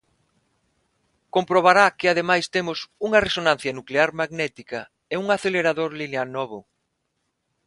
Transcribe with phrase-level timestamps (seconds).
[1.35, 4.79] Comprobará que ademais temos unha resonancia nuclear magnética
[5.13, 6.59] e un acelerador lineal novo.